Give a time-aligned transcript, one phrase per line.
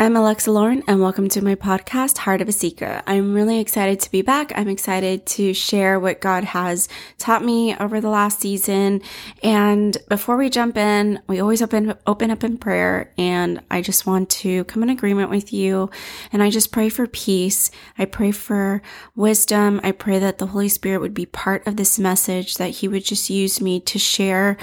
[0.00, 3.02] I'm Alexa Loryn, and welcome to my podcast, Heart of a Seeker.
[3.06, 4.50] I'm really excited to be back.
[4.56, 6.88] I'm excited to share what God has
[7.18, 9.02] taught me over the last season.
[9.42, 14.06] And before we jump in, we always open open up in prayer, and I just
[14.06, 15.90] want to come in agreement with you.
[16.32, 17.70] And I just pray for peace.
[17.98, 18.80] I pray for
[19.14, 19.82] wisdom.
[19.84, 23.04] I pray that the Holy Spirit would be part of this message, that He would
[23.04, 24.56] just use me to share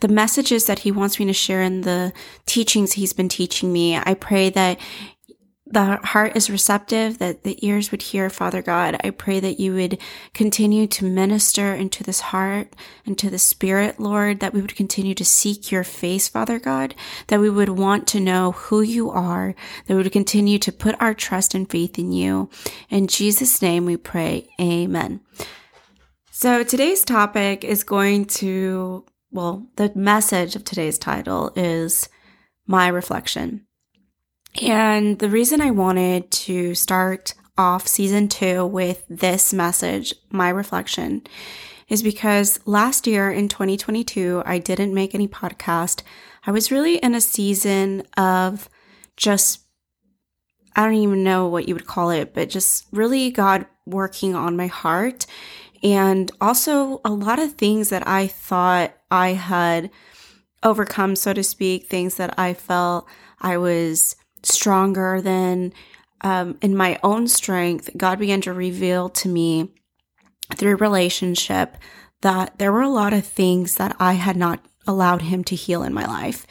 [0.00, 2.12] the messages that he wants me to share and the
[2.46, 3.96] teachings he's been teaching me.
[3.96, 4.78] I pray that
[5.70, 8.98] the heart is receptive, that the ears would hear, Father God.
[9.04, 9.98] I pray that you would
[10.32, 15.14] continue to minister into this heart, and to the spirit, Lord, that we would continue
[15.14, 16.94] to seek your face, Father God,
[17.26, 19.54] that we would want to know who you are,
[19.86, 22.48] that we would continue to put our trust and faith in you.
[22.88, 24.48] In Jesus' name we pray.
[24.58, 25.20] Amen.
[26.30, 32.08] So today's topic is going to well, the message of today's title is
[32.66, 33.66] my reflection.
[34.62, 41.22] And the reason I wanted to start off season two with this message, my reflection,
[41.88, 46.02] is because last year in 2022, I didn't make any podcast.
[46.46, 48.68] I was really in a season of
[49.16, 49.60] just,
[50.76, 54.56] I don't even know what you would call it, but just really God working on
[54.56, 55.26] my heart
[55.82, 59.90] and also a lot of things that I thought I had
[60.62, 63.06] overcome, so to speak, things that I felt
[63.40, 65.72] I was stronger than
[66.22, 67.90] um, in my own strength.
[67.96, 69.72] God began to reveal to me
[70.56, 71.76] through relationship
[72.22, 75.82] that there were a lot of things that I had not allowed Him to heal
[75.82, 76.46] in my life.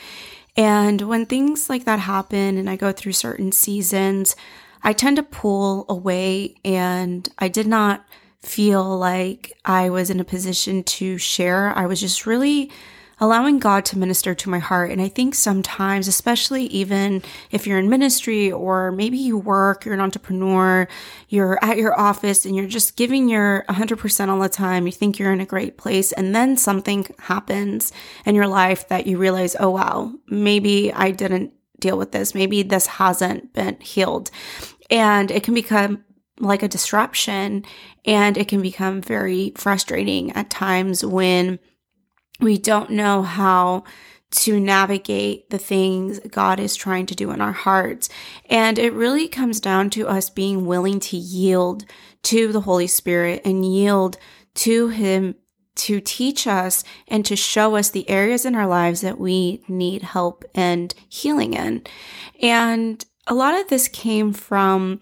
[0.55, 4.35] And when things like that happen and I go through certain seasons,
[4.81, 8.05] I tend to pull away and I did not
[8.41, 11.73] feel like I was in a position to share.
[11.75, 12.71] I was just really
[13.19, 14.91] allowing God to minister to my heart.
[14.91, 19.95] And I think sometimes, especially even if you're in ministry or maybe you work, you're
[19.95, 20.87] an entrepreneur,
[21.27, 25.17] you're at your office and you're just giving your 100% all the time, you think
[25.17, 26.11] you're in a great place.
[26.11, 27.91] And then something happens
[28.25, 32.35] in your life that you realize, oh, wow, maybe I didn't deal with this.
[32.35, 34.29] Maybe this hasn't been healed.
[34.89, 36.03] And it can become
[36.39, 37.65] like a disruption
[38.05, 41.59] and it can become very frustrating at times when
[42.39, 43.83] we don't know how
[44.29, 48.09] to navigate the things God is trying to do in our hearts.
[48.49, 51.85] And it really comes down to us being willing to yield
[52.23, 54.17] to the Holy Spirit and yield
[54.55, 55.35] to Him
[55.75, 60.01] to teach us and to show us the areas in our lives that we need
[60.01, 61.83] help and healing in.
[62.41, 64.99] And a lot of this came from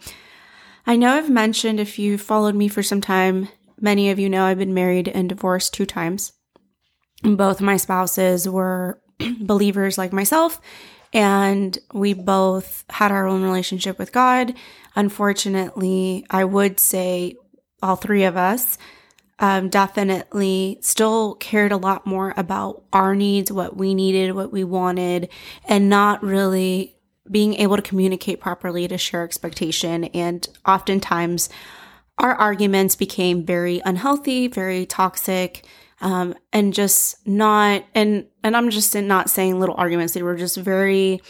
[0.87, 4.45] I know I've mentioned if you followed me for some time, many of you know
[4.45, 6.33] I've been married and divorced two times.
[7.23, 9.01] Both my spouses were
[9.39, 10.61] believers like myself,
[11.11, 14.53] and we both had our own relationship with God.
[14.95, 17.35] Unfortunately, I would say
[17.81, 18.77] all three of us
[19.39, 24.63] um, definitely still cared a lot more about our needs, what we needed, what we
[24.63, 25.29] wanted,
[25.67, 26.94] and not really
[27.29, 30.05] being able to communicate properly to share expectation.
[30.05, 31.49] And oftentimes,
[32.17, 35.65] our arguments became very unhealthy, very toxic,
[36.01, 37.83] um, and just not.
[37.93, 41.21] And and I'm just not saying little arguments; they were just very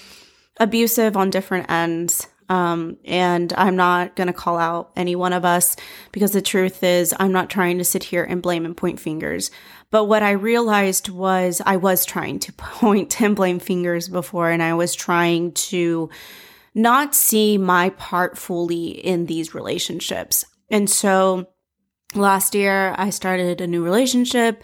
[0.59, 2.27] abusive on different ends.
[2.47, 5.75] Um, and I'm not going to call out any one of us
[6.11, 9.51] because the truth is, I'm not trying to sit here and blame and point fingers.
[9.89, 14.61] But what I realized was I was trying to point and blame fingers before, and
[14.61, 16.09] I was trying to
[16.73, 20.45] not see my part fully in these relationships.
[20.69, 21.47] And so
[22.13, 24.63] last year, I started a new relationship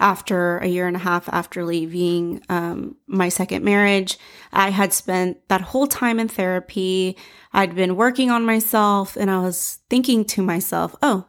[0.00, 4.18] after a year and a half after leaving um, my second marriage.
[4.52, 7.16] I had spent that whole time in therapy.
[7.52, 11.26] I'd been working on myself and I was thinking to myself, oh,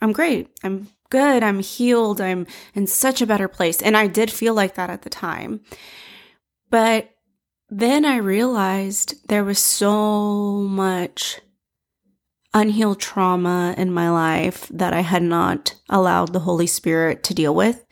[0.00, 0.48] I'm great.
[0.62, 1.42] I'm good.
[1.42, 2.20] I'm healed.
[2.20, 3.80] I'm in such a better place.
[3.82, 5.60] And I did feel like that at the time.
[6.70, 7.10] But
[7.70, 11.40] then I realized there was so much
[12.54, 17.54] unhealed trauma in my life that I had not allowed the Holy Spirit to deal
[17.54, 17.84] with.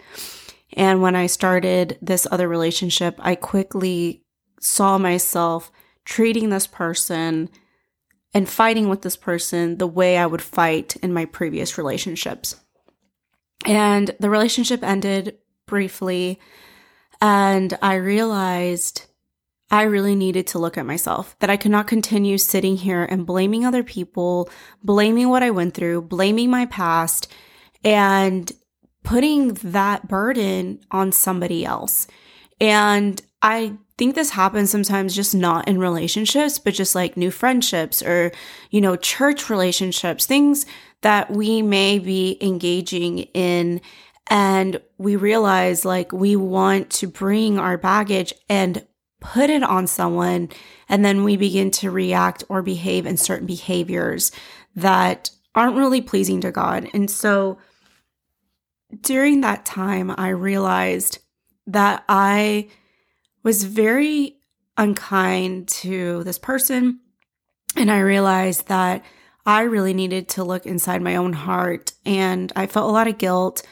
[0.77, 4.23] And when I started this other relationship, I quickly
[4.61, 5.73] saw myself
[6.05, 7.49] treating this person
[8.35, 12.57] and fighting with this person the way I would fight in my previous relationships.
[13.65, 16.39] And the relationship ended briefly,
[17.21, 19.07] and I realized
[19.71, 23.27] I really needed to look at myself, that I could not continue sitting here and
[23.27, 24.51] blaming other people,
[24.85, 27.33] blaming what I went through, blaming my past,
[27.83, 28.53] and
[29.07, 32.09] putting that burden on somebody else.
[32.61, 38.03] And I think this happens sometimes just not in relationships, but just like new friendships
[38.03, 38.33] or,
[38.71, 40.67] you know, church relationships, things
[41.03, 43.81] that we may be engaging in.
[44.29, 48.85] And we realize like we want to bring our baggage and
[49.21, 50.49] put it on someone.
[50.89, 54.33] And then we begin to react or behave in certain behaviors
[54.75, 56.89] that aren't really pleasing to God.
[56.93, 57.59] And so
[59.01, 61.19] during that time, I realized
[61.67, 62.69] that I
[63.43, 64.37] was very
[64.77, 67.01] unkind to this person.
[67.77, 69.05] And I realized that
[69.45, 71.93] I really needed to look inside my own heart.
[72.05, 73.63] And I felt a lot of guilt,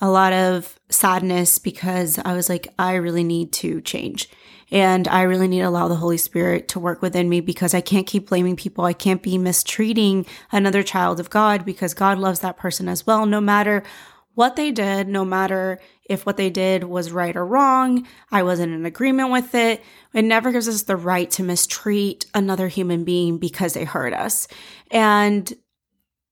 [0.00, 4.28] a lot of sadness because I was like, I really need to change.
[4.70, 7.80] And I really need to allow the Holy Spirit to work within me because I
[7.80, 8.84] can't keep blaming people.
[8.84, 13.24] I can't be mistreating another child of God because God loves that person as well,
[13.24, 13.82] no matter
[14.34, 15.78] what they did, no matter
[16.08, 18.06] if what they did was right or wrong.
[18.30, 19.82] I wasn't in agreement with it.
[20.12, 24.48] It never gives us the right to mistreat another human being because they hurt us.
[24.90, 25.52] And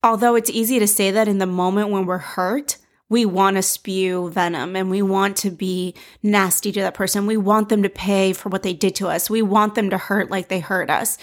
[0.02, 2.78] although it's easy to say that in the moment when we're hurt,
[3.08, 7.26] we want to spew venom and we want to be nasty to that person.
[7.26, 9.28] We want them to pay for what they did to us.
[9.28, 11.18] We want them to hurt like they hurt us.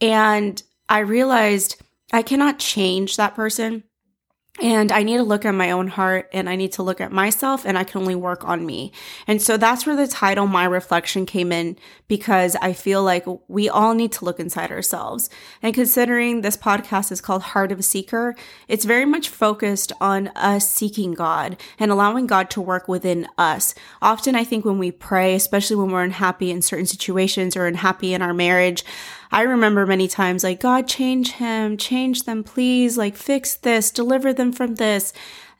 [0.00, 1.82] And I realized
[2.12, 3.82] I cannot change that person.
[4.62, 7.10] And I need to look at my own heart and I need to look at
[7.10, 8.92] myself and I can only work on me.
[9.26, 13.68] And so that's where the title, My Reflection came in because I feel like we
[13.68, 15.28] all need to look inside ourselves.
[15.60, 18.36] And considering this podcast is called Heart of a Seeker,
[18.68, 23.74] it's very much focused on us seeking God and allowing God to work within us.
[24.00, 28.14] Often I think when we pray, especially when we're unhappy in certain situations or unhappy
[28.14, 28.84] in our marriage,
[29.34, 34.32] I remember many times like, God, change him, change them, please, like fix this, deliver
[34.32, 35.12] them from this.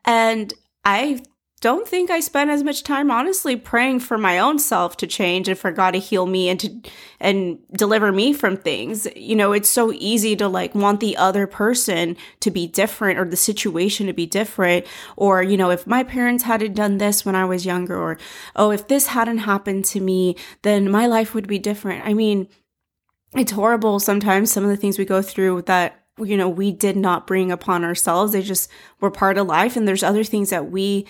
[0.05, 0.55] And
[0.85, 1.25] I
[1.61, 5.49] don't think I spent as much time honestly praying for my own self to change
[5.49, 9.09] and for God to heal me and to and deliver me from things.
[9.17, 13.25] You know, it's so easy to like want the other person to be different or
[13.25, 14.87] the situation to be different
[15.17, 18.19] or you know, if my parents hadn't done this when I was younger or
[18.55, 22.07] oh, if this hadn't happened to me, then my life would be different.
[22.07, 22.47] I mean,
[23.37, 26.97] it's horrible sometimes some of the things we go through that you know we did
[26.97, 28.71] not bring upon ourselves they just
[29.01, 31.07] were part of life and there's other things that we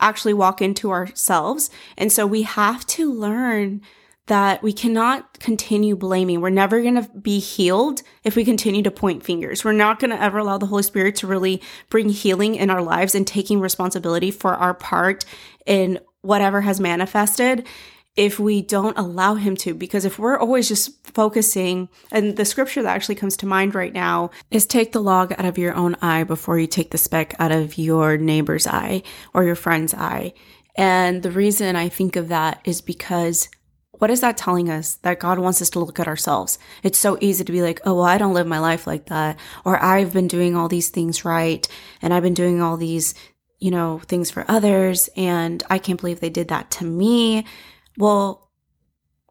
[0.00, 3.80] actually walk into ourselves and so we have to learn
[4.26, 6.40] that we cannot continue blaming.
[6.40, 9.64] We're never going to be healed if we continue to point fingers.
[9.64, 12.82] We're not going to ever allow the Holy Spirit to really bring healing in our
[12.82, 15.24] lives and taking responsibility for our part
[15.64, 17.66] in whatever has manifested
[18.16, 19.74] if we don't allow him to.
[19.74, 23.92] Because if we're always just focusing, and the scripture that actually comes to mind right
[23.92, 27.34] now is take the log out of your own eye before you take the speck
[27.38, 29.02] out of your neighbor's eye
[29.34, 30.32] or your friend's eye.
[30.76, 33.48] And the reason I think of that is because
[33.92, 34.96] what is that telling us?
[34.96, 36.58] That God wants us to look at ourselves.
[36.82, 39.38] It's so easy to be like, oh, well, I don't live my life like that.
[39.64, 41.66] Or I've been doing all these things right.
[42.02, 43.14] And I've been doing all these,
[43.58, 45.08] you know, things for others.
[45.16, 47.46] And I can't believe they did that to me
[47.98, 48.50] well,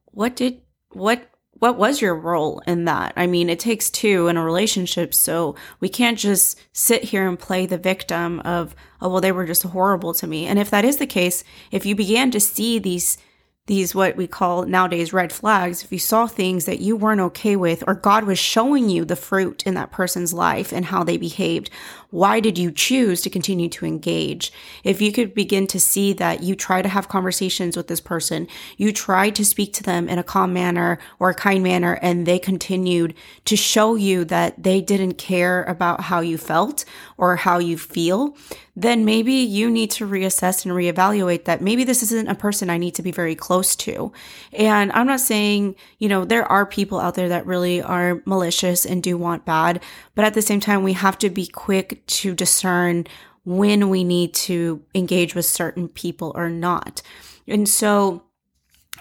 [0.05, 3.13] what did, what, what was your role in that?
[3.15, 5.13] I mean, it takes two in a relationship.
[5.13, 9.45] So we can't just sit here and play the victim of, oh, well, they were
[9.45, 10.45] just horrible to me.
[10.45, 13.17] And if that is the case, if you began to see these
[13.67, 17.55] these what we call nowadays red flags if you saw things that you weren't okay
[17.55, 21.17] with or god was showing you the fruit in that person's life and how they
[21.17, 21.69] behaved
[22.15, 24.53] why did you choose to continue to engage?
[24.85, 28.47] If you could begin to see that you try to have conversations with this person
[28.77, 32.25] you tried to speak to them in a calm manner or a kind manner and
[32.25, 36.85] they continued to show you that they didn't care about how you felt
[37.17, 38.37] or how you feel
[38.75, 42.77] then maybe you need to reassess and reevaluate that maybe this isn't a person I
[42.77, 44.11] need to be very close to.
[44.51, 48.85] And I'm not saying, you know, there are people out there that really are malicious
[48.85, 49.81] and do want bad,
[50.13, 53.07] but at the same time, we have to be quick to discern
[53.45, 57.01] when we need to engage with certain people or not.
[57.47, 58.23] And so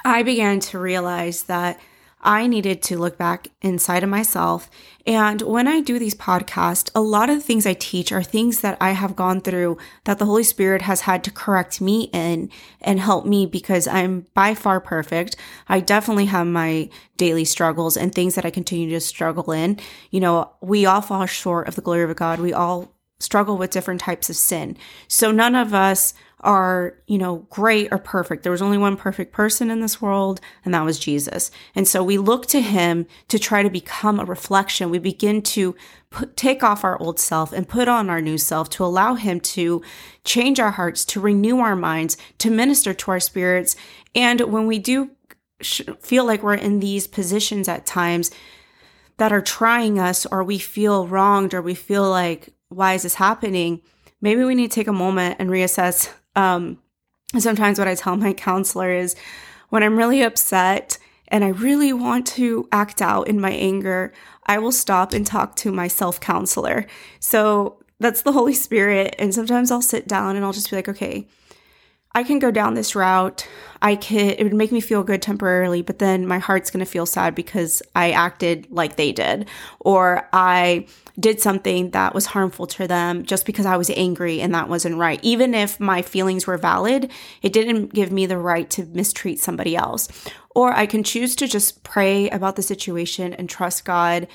[0.04, 1.81] I began to realize that
[2.25, 4.71] I needed to look back inside of myself.
[5.07, 8.61] And when I do these podcasts, a lot of the things I teach are things
[8.61, 12.50] that I have gone through that the Holy Spirit has had to correct me in
[12.81, 15.37] and help me because I'm by far perfect.
[15.69, 16.88] I definitely have my
[17.19, 19.78] daily struggles and things that I continue to struggle in.
[20.11, 22.40] You know, we all fall short of the glory of God.
[22.40, 24.76] We all struggle with different types of sin.
[25.09, 28.42] So none of us are, you know, great or perfect.
[28.42, 31.50] There was only one perfect person in this world, and that was Jesus.
[31.75, 34.90] And so we look to him to try to become a reflection.
[34.90, 35.75] We begin to
[36.11, 39.40] put, take off our old self and put on our new self to allow him
[39.40, 39.80] to
[40.25, 43.75] change our hearts, to renew our minds, to minister to our spirits.
[44.14, 45.12] And when we do
[45.62, 48.30] feel like we're in these positions at times
[49.16, 53.14] that are trying us, or we feel wronged, or we feel like, why is this
[53.14, 53.80] happening?
[54.21, 56.11] Maybe we need to take a moment and reassess.
[56.37, 56.78] Um,
[57.38, 59.16] sometimes what I tell my counselor is
[59.68, 64.12] when I'm really upset and I really want to act out in my anger,
[64.47, 66.87] I will stop and talk to my self counselor.
[67.18, 69.14] So that's the Holy Spirit.
[69.18, 71.26] And sometimes I'll sit down and I'll just be like, okay,
[72.14, 73.49] I can go down this route.
[73.83, 76.90] I can, it would make me feel good temporarily, but then my heart's going to
[76.90, 79.49] feel sad because I acted like they did,
[79.80, 80.87] or I
[81.18, 84.97] did something that was harmful to them just because I was angry and that wasn't
[84.97, 85.21] right.
[85.23, 87.11] Even if my feelings were valid,
[87.42, 90.09] it didn't give me the right to mistreat somebody else.
[90.50, 94.26] Or I can choose to just pray about the situation and trust God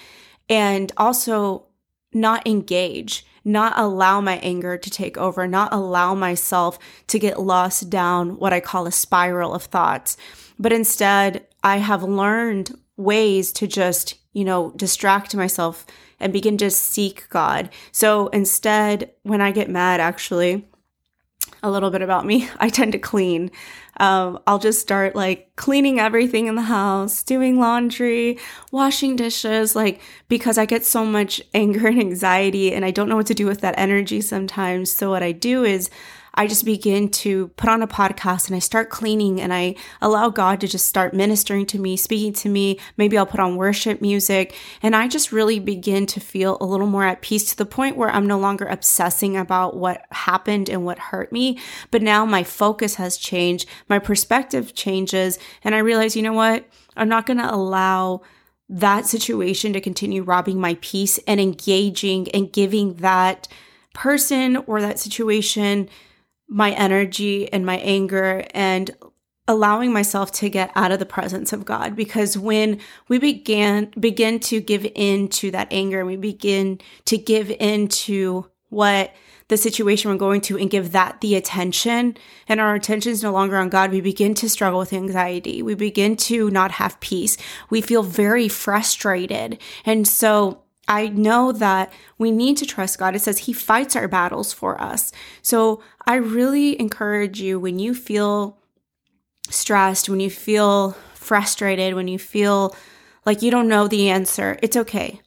[0.48, 1.66] and also
[2.14, 7.90] not engage not allow my anger to take over, not allow myself to get lost
[7.90, 10.18] down what I call a spiral of thoughts.
[10.58, 15.86] But instead, I have learned ways to just, you know, distract myself
[16.20, 17.70] and begin to seek God.
[17.92, 20.68] So instead, when I get mad, actually,
[21.64, 23.52] a little bit about me, I tend to clean.
[23.98, 28.40] Um, I'll just start like cleaning everything in the house, doing laundry,
[28.72, 33.18] washing dishes, like because I get so much anger and anxiety and I don't know
[33.18, 34.92] what to do with that energy sometimes.
[34.92, 35.90] So, what I do is
[36.40, 40.30] I just begin to put on a podcast and I start cleaning and I allow
[40.30, 42.80] God to just start ministering to me, speaking to me.
[42.96, 46.88] Maybe I'll put on worship music and I just really begin to feel a little
[46.88, 50.86] more at peace to the point where I'm no longer obsessing about what happened and
[50.86, 51.60] what hurt me.
[51.92, 56.66] But now my focus has changed, my perspective changes, and I realize, you know what?
[56.96, 58.22] I'm not going to allow
[58.70, 63.50] that situation to continue robbing my peace and engaging and giving that
[63.94, 65.90] person or that situation
[66.50, 68.92] my energy and my anger and
[69.48, 74.40] allowing myself to get out of the presence of God because when we began begin
[74.42, 79.14] to give in to that anger and we begin to give in to what
[79.48, 82.16] the situation we're going to and give that the attention
[82.48, 85.64] and our attention is no longer on God, we begin to struggle with anxiety.
[85.64, 87.36] We begin to not have peace.
[87.72, 89.60] We feel very frustrated.
[89.86, 93.16] And so I know that we need to trust God.
[93.16, 95.12] It says He fights our battles for us.
[95.44, 98.58] So I really encourage you when you feel
[99.50, 102.76] stressed, when you feel frustrated, when you feel
[103.26, 105.22] like you don't know the answer, it's okay.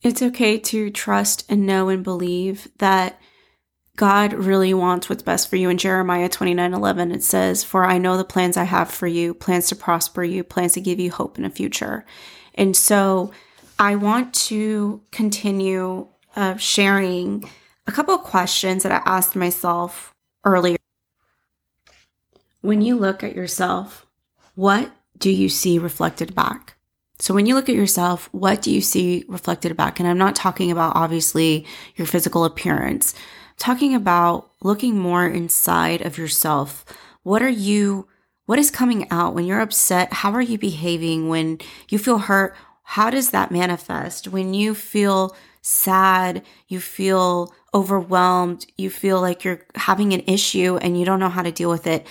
[0.00, 3.20] It's okay to trust and know and believe that
[3.96, 5.68] God really wants what's best for you.
[5.68, 9.34] In Jeremiah 29 11, it says, For I know the plans I have for you,
[9.34, 12.04] plans to prosper you, plans to give you hope in a future.
[12.54, 13.32] And so,
[13.82, 17.50] I want to continue uh, sharing
[17.88, 20.76] a couple of questions that I asked myself earlier.
[22.60, 24.06] When you look at yourself,
[24.54, 26.76] what do you see reflected back?
[27.18, 29.98] So when you look at yourself, what do you see reflected back?
[29.98, 33.14] And I'm not talking about obviously your physical appearance.
[33.16, 36.84] I'm talking about looking more inside of yourself.
[37.24, 38.06] What are you
[38.46, 40.12] what is coming out when you're upset?
[40.12, 41.58] How are you behaving when
[41.88, 42.54] you feel hurt?
[42.92, 49.64] How does that manifest when you feel sad, you feel overwhelmed, you feel like you're
[49.74, 52.06] having an issue and you don't know how to deal with it?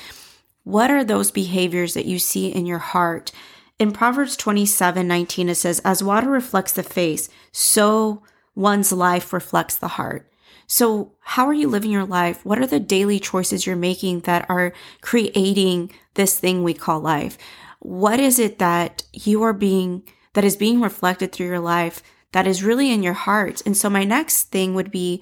[0.63, 3.31] What are those behaviors that you see in your heart?
[3.77, 8.23] In Proverbs 27 19, it says, As water reflects the face, so
[8.55, 10.31] one's life reflects the heart.
[10.65, 12.43] So, how are you living your life?
[12.43, 17.37] What are the daily choices you're making that are creating this thing we call life?
[17.77, 20.01] What is it that you are being
[20.33, 23.61] that is being reflected through your life that is really in your heart.
[23.65, 25.21] And so my next thing would be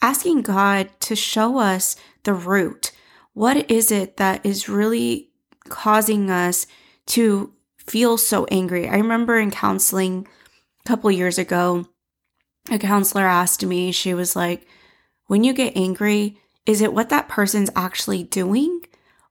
[0.00, 2.92] asking God to show us the root.
[3.32, 5.30] What is it that is really
[5.68, 6.66] causing us
[7.06, 8.88] to feel so angry?
[8.88, 10.26] I remember in counseling
[10.84, 11.86] a couple years ago,
[12.70, 14.66] a counselor asked me, she was like,
[15.26, 18.82] when you get angry, is it what that person's actually doing?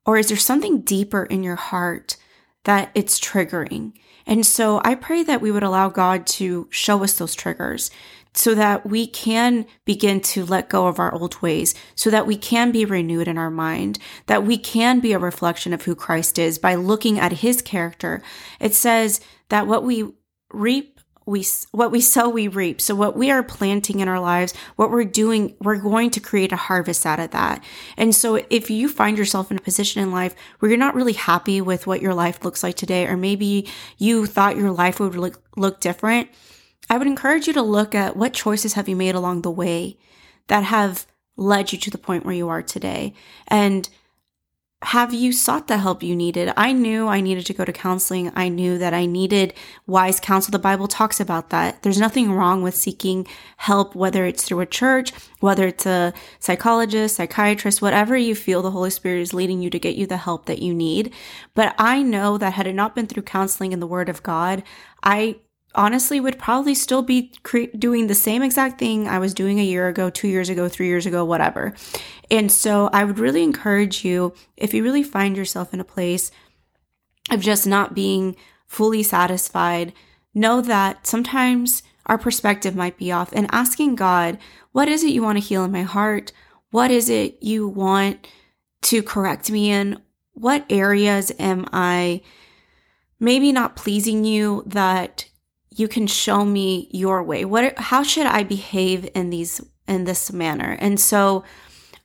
[0.06, 2.18] Or is there something deeper in your heart
[2.63, 3.94] that it's triggering?
[4.25, 7.91] And so I pray that we would allow God to show us those triggers
[8.34, 12.38] so that we can begin to let go of our old ways, so that we
[12.38, 16.39] can be renewed in our mind, that we can be a reflection of who Christ
[16.39, 18.22] is by looking at his character.
[18.60, 20.13] It says that what we
[20.53, 22.82] reap we what we sow we reap.
[22.82, 26.51] So what we are planting in our lives what we're doing we're going to create
[26.51, 27.63] a harvest out of that.
[27.98, 31.13] And so if you find yourself in a position in life where you're not really
[31.13, 35.16] happy with what your life looks like today or maybe you thought your life would
[35.16, 36.30] look, look different
[36.90, 39.98] i would encourage you to look at what choices have you made along the way
[40.48, 41.06] that have
[41.38, 43.13] led you to the point where you are today.
[43.48, 43.90] And
[44.83, 46.51] have you sought the help you needed?
[46.57, 48.31] I knew I needed to go to counseling.
[48.35, 49.53] I knew that I needed
[49.85, 50.51] wise counsel.
[50.51, 51.83] The Bible talks about that.
[51.83, 57.17] There's nothing wrong with seeking help, whether it's through a church, whether it's a psychologist,
[57.17, 60.47] psychiatrist, whatever you feel the Holy Spirit is leading you to get you the help
[60.47, 61.13] that you need.
[61.53, 64.63] But I know that had it not been through counseling and the Word of God,
[65.03, 65.38] I
[65.75, 69.63] honestly would probably still be cre- doing the same exact thing I was doing a
[69.63, 71.74] year ago, two years ago, three years ago, whatever.
[72.30, 76.32] And so I would really encourage you if you really find yourself in a place
[77.30, 78.36] of just not being
[78.68, 79.94] fully satisfied,
[80.34, 84.38] know that sometimes our perspective might be off and asking God,
[84.72, 86.32] what is it you want to heal in my heart?
[86.72, 88.28] What is it you want
[88.84, 90.01] to correct me in?
[90.34, 92.22] What areas am I
[93.20, 95.25] maybe not pleasing you that
[95.75, 97.46] you can show me your way.
[97.46, 100.78] What how should I behave in these in this manner?
[100.80, 101.44] And so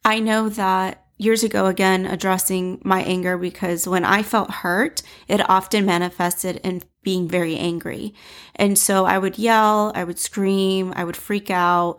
[0.04, 5.48] I know that years ago again addressing my anger because when I felt hurt, it
[5.48, 8.14] often manifested in being very angry.
[8.54, 11.96] And so I would yell, I would scream, I would freak out.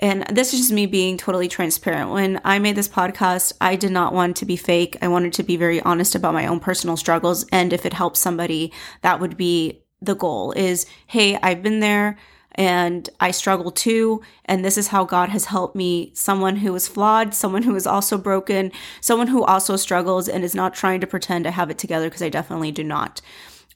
[0.00, 2.10] And this is just me being totally transparent.
[2.10, 4.96] When I made this podcast, I did not want to be fake.
[5.02, 7.44] I wanted to be very honest about my own personal struggles.
[7.50, 8.72] And if it helps somebody,
[9.02, 12.16] that would be the goal is, hey, I've been there
[12.54, 14.22] and I struggle too.
[14.44, 16.10] And this is how God has helped me.
[16.14, 20.54] Someone who is flawed, someone who is also broken, someone who also struggles and is
[20.54, 23.20] not trying to pretend to have it together because I definitely do not.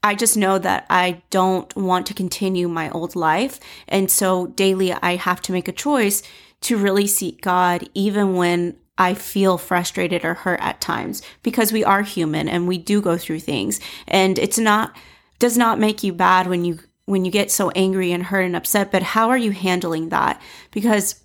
[0.02, 3.60] I just know that I don't want to continue my old life.
[3.86, 6.24] And so daily I have to make a choice
[6.62, 11.84] to really seek God, even when I feel frustrated or hurt at times because we
[11.84, 13.80] are human and we do go through things.
[14.08, 14.96] And it's not,
[15.42, 18.54] does not make you bad when you when you get so angry and hurt and
[18.54, 20.40] upset, but how are you handling that?
[20.70, 21.24] Because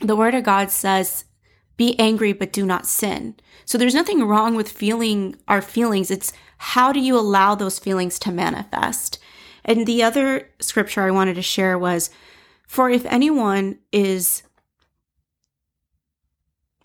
[0.00, 1.26] the word of God says,
[1.76, 3.34] be angry, but do not sin.
[3.66, 6.10] So there's nothing wrong with feeling our feelings.
[6.10, 9.18] It's how do you allow those feelings to manifest?
[9.62, 12.08] And the other scripture I wanted to share was,
[12.66, 14.42] for if anyone is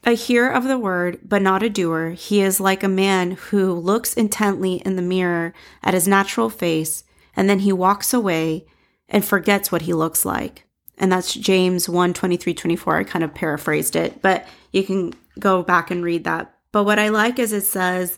[0.05, 3.73] a hearer of the word, but not a doer, he is like a man who
[3.73, 7.03] looks intently in the mirror at his natural face,
[7.35, 8.65] and then he walks away
[9.07, 10.65] and forgets what he looks like.
[10.97, 12.97] And that's James 1 23 24.
[12.97, 16.53] I kind of paraphrased it, but you can go back and read that.
[16.71, 18.17] But what I like is it says,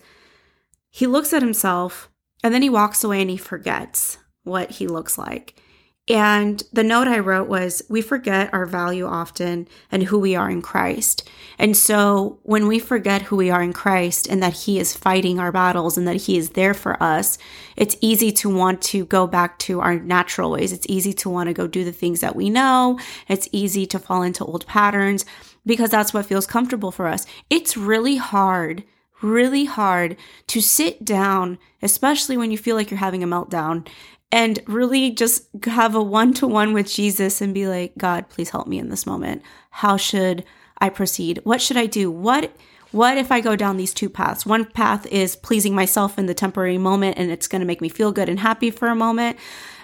[0.89, 2.09] he looks at himself
[2.43, 5.61] and then he walks away and he forgets what he looks like.
[6.09, 10.49] And the note I wrote was we forget our value often and who we are
[10.49, 11.29] in Christ.
[11.59, 15.39] And so when we forget who we are in Christ and that He is fighting
[15.39, 17.37] our battles and that He is there for us,
[17.77, 20.73] it's easy to want to go back to our natural ways.
[20.73, 22.99] It's easy to want to go do the things that we know.
[23.27, 25.23] It's easy to fall into old patterns
[25.67, 27.27] because that's what feels comfortable for us.
[27.49, 28.83] It's really hard
[29.21, 33.87] really hard to sit down, especially when you feel like you're having a meltdown,
[34.31, 38.49] and really just have a one to one with Jesus and be like, God, please
[38.49, 39.41] help me in this moment.
[39.71, 40.45] How should
[40.77, 41.41] I proceed?
[41.43, 42.09] What should I do?
[42.09, 42.51] What
[42.91, 44.45] what if I go down these two paths?
[44.45, 47.87] One path is pleasing myself in the temporary moment and it's going to make me
[47.87, 49.37] feel good and happy for a moment.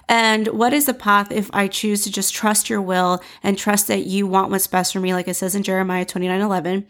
[0.10, 3.88] And what is the path if I choose to just trust your will and trust
[3.88, 6.86] that you want what's best for me, like it says in Jeremiah 29 11?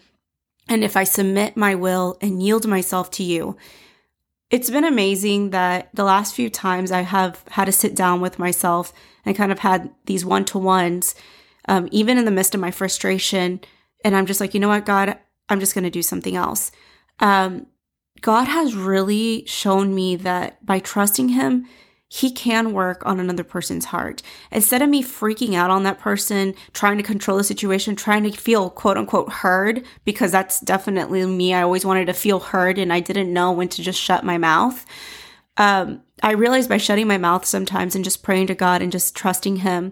[0.69, 3.55] And if I submit my will and yield myself to you,
[4.49, 8.39] it's been amazing that the last few times I have had to sit down with
[8.39, 8.93] myself
[9.25, 11.15] and kind of had these one to ones,
[11.67, 13.59] um, even in the midst of my frustration.
[14.05, 15.17] And I'm just like, you know what, God,
[15.49, 16.71] I'm just going to do something else.
[17.19, 17.67] Um,
[18.21, 21.67] God has really shown me that by trusting Him,
[22.09, 24.21] he can work on another person's heart.
[24.51, 28.31] Instead of me freaking out on that person, trying to control the situation, trying to
[28.31, 31.53] feel quote unquote heard, because that's definitely me.
[31.53, 34.37] I always wanted to feel heard and I didn't know when to just shut my
[34.37, 34.85] mouth.
[35.57, 39.15] Um, I realized by shutting my mouth sometimes and just praying to God and just
[39.15, 39.91] trusting Him,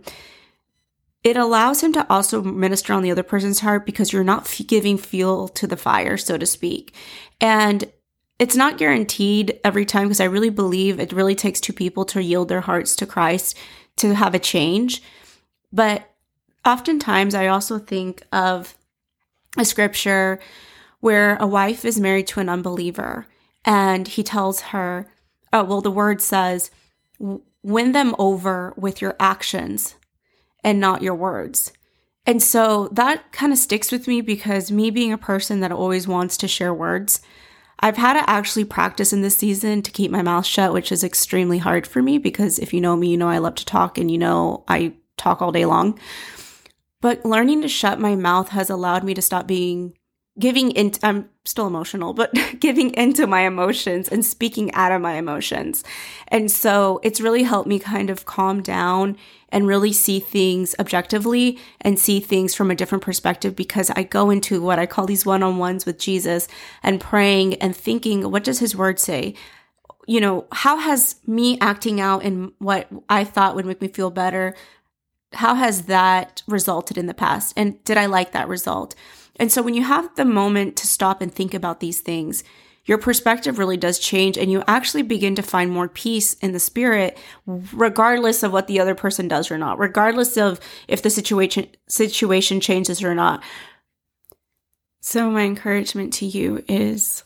[1.24, 4.68] it allows Him to also minister on the other person's heart because you're not f-
[4.68, 6.94] giving fuel to the fire, so to speak.
[7.42, 7.92] And
[8.38, 12.24] it's not guaranteed every time because I really believe it really takes two people to
[12.24, 13.58] yield their hearts to Christ
[13.98, 15.02] to have a change.
[15.72, 16.10] But
[16.66, 18.76] oftentimes I also think of
[19.58, 20.40] a scripture
[21.00, 23.28] where a wife is married to an unbeliever
[23.64, 25.10] and he tells her,
[25.54, 26.72] oh, well, the word says,
[27.64, 29.96] win them over with your actions
[30.64, 31.72] and not your words.
[32.26, 36.08] And so that kind of sticks with me because me being a person that always
[36.08, 37.22] wants to share words,
[37.80, 41.04] I've had to actually practice in this season to keep my mouth shut, which is
[41.04, 43.98] extremely hard for me because if you know me, you know I love to talk
[43.98, 46.00] and you know I talk all day long.
[47.02, 49.94] But learning to shut my mouth has allowed me to stop being
[50.38, 55.14] giving in I'm still emotional, but giving into my emotions and speaking out of my
[55.14, 55.84] emotions.
[56.28, 59.18] And so it's really helped me kind of calm down
[59.50, 64.30] and really see things objectively and see things from a different perspective because I go
[64.30, 66.48] into what I call these one-on-ones with Jesus
[66.84, 69.36] and praying and thinking, what does his word say?
[70.08, 74.12] You know, how has me acting out in what I thought would make me feel
[74.12, 74.56] better?
[75.34, 77.54] How has that resulted in the past?
[77.56, 78.96] And did I like that result?
[79.38, 82.44] And so when you have the moment to stop and think about these things,
[82.86, 86.60] your perspective really does change and you actually begin to find more peace in the
[86.60, 91.68] spirit regardless of what the other person does or not regardless of if the situation
[91.88, 93.44] situation changes or not.
[95.02, 97.24] So my encouragement to you is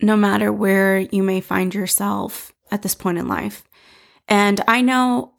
[0.00, 3.64] no matter where you may find yourself at this point in life
[4.28, 5.32] and i know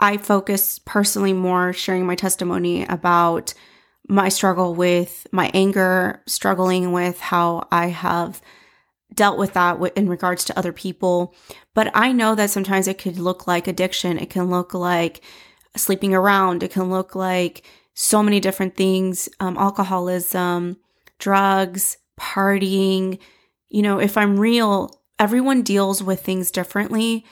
[0.00, 3.54] i focus personally more sharing my testimony about
[4.08, 8.42] my struggle with my anger, struggling with how I have
[9.14, 11.34] dealt with that in regards to other people.
[11.74, 14.18] But I know that sometimes it could look like addiction.
[14.18, 15.22] It can look like
[15.76, 16.62] sleeping around.
[16.62, 20.78] It can look like so many different things um, alcoholism,
[21.18, 23.18] drugs, partying.
[23.68, 27.24] You know, if I'm real, everyone deals with things differently.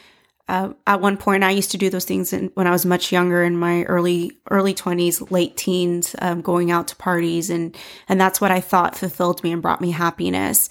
[0.51, 3.13] Uh, at one point, I used to do those things in, when I was much
[3.13, 7.77] younger, in my early early twenties, late teens, um, going out to parties, and
[8.09, 10.69] and that's what I thought fulfilled me and brought me happiness.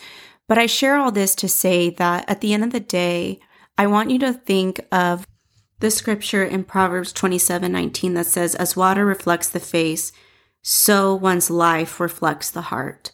[0.49, 3.39] But I share all this to say that at the end of the day,
[3.77, 5.25] I want you to think of
[5.79, 10.11] the scripture in Proverbs twenty seven nineteen that says, "As water reflects the face,
[10.61, 13.13] so one's life reflects the heart."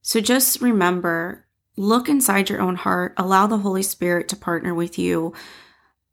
[0.00, 1.44] So just remember,
[1.76, 5.34] look inside your own heart, allow the Holy Spirit to partner with you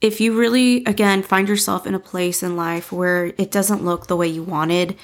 [0.02, 4.08] if you really, again, find yourself in a place in life where it doesn't look
[4.08, 4.96] the way you wanted,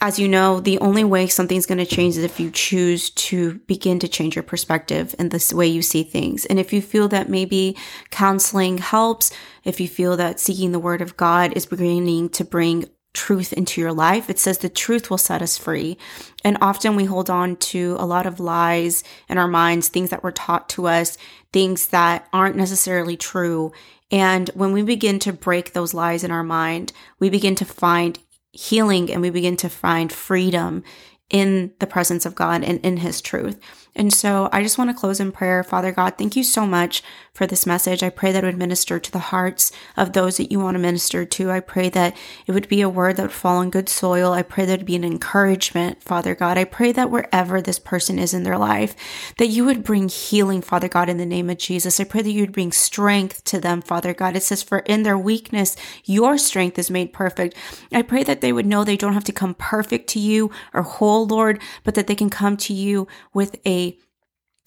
[0.00, 3.54] as you know, the only way something's going to change is if you choose to
[3.68, 6.44] begin to change your perspective and the way you see things.
[6.46, 7.76] And if you feel that maybe
[8.10, 9.30] counseling helps,
[9.62, 13.80] if you feel that seeking the word of God is beginning to bring truth into
[13.80, 15.98] your life, it says the truth will set us free.
[16.44, 20.22] And often we hold on to a lot of lies in our minds, things that
[20.22, 21.18] were taught to us,
[21.52, 23.72] things that aren't necessarily true.
[24.10, 28.18] And when we begin to break those lies in our mind, we begin to find
[28.52, 30.84] healing and we begin to find freedom
[31.32, 33.58] in the presence of God and in His truth.
[33.94, 35.62] And so I just want to close in prayer.
[35.62, 37.02] Father God, thank you so much
[37.34, 38.02] for this message.
[38.02, 40.78] I pray that it would minister to the hearts of those that you want to
[40.78, 41.50] minister to.
[41.50, 42.16] I pray that
[42.46, 44.32] it would be a word that would fall on good soil.
[44.32, 46.56] I pray that it would be an encouragement, Father God.
[46.56, 48.94] I pray that wherever this person is in their life,
[49.36, 52.00] that you would bring healing, Father God, in the name of Jesus.
[52.00, 54.36] I pray that you would bring strength to them, Father God.
[54.36, 57.56] It says, for in their weakness, your strength is made perfect.
[57.92, 60.82] I pray that they would know they don't have to come perfect to you or
[60.82, 63.98] whole, Lord, but that they can come to you with a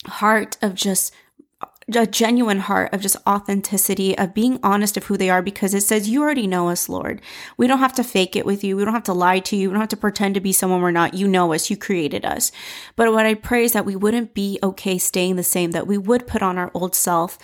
[0.07, 1.13] heart of just
[1.93, 5.81] a genuine heart of just authenticity, of being honest of who they are, because it
[5.81, 7.21] says, You already know us, Lord.
[7.57, 8.75] We don't have to fake it with you.
[8.75, 9.69] We don't have to lie to you.
[9.69, 11.13] We don't have to pretend to be someone we're not.
[11.13, 11.69] You know us.
[11.69, 12.51] You created us.
[12.95, 15.97] But what I pray is that we wouldn't be okay staying the same, that we
[15.97, 17.37] would put on our old self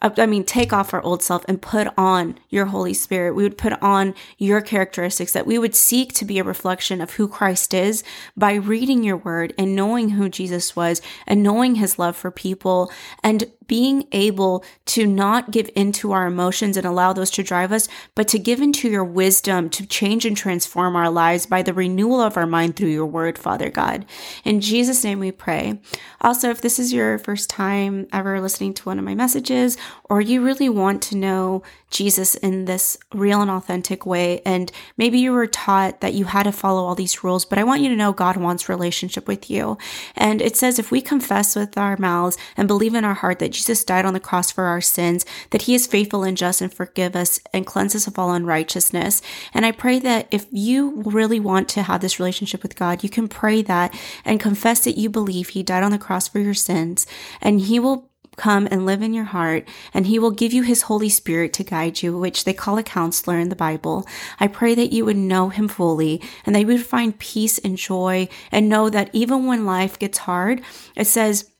[0.00, 3.34] Uh, I mean, take off our old self and put on your Holy Spirit.
[3.34, 7.12] We would put on your characteristics, that we would seek to be a reflection of
[7.12, 8.04] who Christ is
[8.36, 12.92] by reading your word and knowing who Jesus was and knowing his love for people
[13.22, 17.88] and being able to not give into our emotions and allow those to drive us,
[18.14, 22.20] but to give into your wisdom to change and transform our lives by the renewal
[22.20, 24.04] of our mind through your word, Father God.
[24.44, 25.80] In Jesus' name we pray.
[26.20, 30.20] Also, if this is your first time ever listening to one of my messages, or
[30.20, 34.42] you really want to know Jesus in this real and authentic way.
[34.44, 37.64] And maybe you were taught that you had to follow all these rules, but I
[37.64, 39.78] want you to know God wants relationship with you.
[40.16, 43.54] And it says if we confess with our mouths and believe in our heart that
[43.56, 46.72] Jesus died on the cross for our sins, that he is faithful and just and
[46.72, 49.22] forgive us and cleanse us of all unrighteousness.
[49.54, 53.08] And I pray that if you really want to have this relationship with God, you
[53.08, 56.54] can pray that and confess that you believe he died on the cross for your
[56.54, 57.06] sins
[57.40, 60.82] and he will come and live in your heart, and He will give you His
[60.82, 64.06] Holy Spirit to guide you, which they call a counselor in the Bible.
[64.38, 67.76] I pray that you would know Him fully and that you would find peace and
[67.76, 70.62] joy and know that even when life gets hard,
[70.94, 71.50] it says,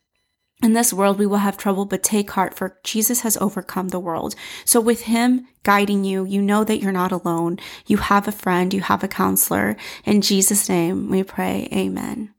[0.62, 4.00] in this world, we will have trouble, but take heart, for Jesus has overcome the
[4.00, 4.34] world.
[4.64, 7.58] So, with Him guiding you, you know that you're not alone.
[7.86, 9.76] You have a friend, you have a counselor.
[10.04, 11.68] In Jesus' name, we pray.
[11.72, 12.35] Amen.